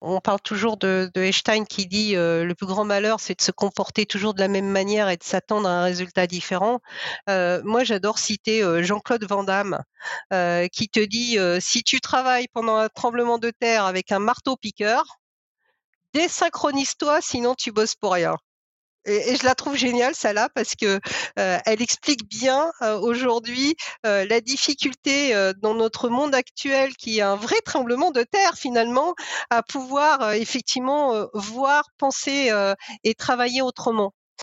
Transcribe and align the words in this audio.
on 0.00 0.20
parle 0.20 0.40
toujours 0.40 0.76
de, 0.76 1.10
de 1.14 1.22
Einstein 1.22 1.66
qui 1.66 1.86
dit 1.86 2.16
euh, 2.16 2.44
le 2.44 2.54
plus 2.54 2.66
grand 2.66 2.84
malheur, 2.84 3.20
c'est 3.20 3.36
de 3.36 3.42
se 3.42 3.50
comporter 3.50 4.06
toujours 4.06 4.34
de 4.34 4.40
la 4.40 4.48
même 4.48 4.68
manière 4.68 5.08
et 5.08 5.16
de 5.16 5.24
s'attendre 5.24 5.68
à 5.68 5.72
un 5.72 5.82
résultat 5.82 6.26
différent. 6.26 6.80
Euh, 7.28 7.60
moi, 7.64 7.84
j'adore 7.84 8.18
citer 8.18 8.62
euh, 8.62 8.82
Jean-Claude 8.82 9.24
Van 9.24 9.44
Damme 9.44 9.82
qui 10.72 10.88
te 10.88 11.00
dit 11.00 11.36
si 11.60 11.82
tu 11.82 12.00
travailles 12.00 12.46
pendant 12.52 12.76
un 12.76 12.88
tremblement 12.88 13.38
de 13.38 13.50
terre 13.50 13.84
avec 13.84 14.12
un 14.12 14.20
marteau 14.20 14.56
piqueur, 14.56 15.04
désynchronise-toi, 16.14 17.20
sinon 17.20 17.54
tu 17.54 17.72
bosses 17.72 17.96
pour 17.96 18.12
rien. 18.12 18.36
Et, 19.04 19.36
je 19.36 19.44
la 19.44 19.54
trouve 19.54 19.76
géniale, 19.76 20.14
ça 20.14 20.32
là, 20.32 20.48
parce 20.54 20.74
que 20.74 21.00
euh, 21.38 21.58
elle 21.64 21.82
explique 21.82 22.28
bien 22.28 22.70
euh, 22.82 22.98
aujourd'hui 22.98 23.76
euh, 24.06 24.26
la 24.26 24.40
difficulté 24.40 25.34
dans 25.62 25.74
notre 25.74 26.08
monde 26.08 26.34
actuel, 26.34 26.94
qui 26.96 27.18
est 27.18 27.22
un 27.22 27.36
vrai 27.36 27.60
tremblement 27.64 28.10
de 28.10 28.22
terre 28.22 28.54
finalement, 28.56 29.14
à 29.50 29.62
pouvoir 29.62 30.32
effectivement 30.32 31.26
voir, 31.34 31.84
penser 31.98 32.50
et 33.04 33.14
travailler 33.14 33.62
autrement. 33.62 34.12